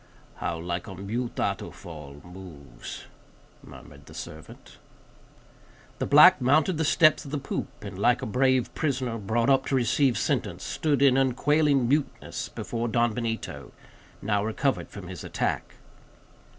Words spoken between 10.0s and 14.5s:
sentence, stood in unquailing muteness before Don Benito, now